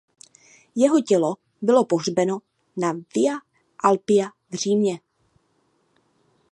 [0.75, 2.39] Jeho tělo bylo pohřbeno
[2.77, 3.37] na Via
[3.83, 4.99] Apia v Římě.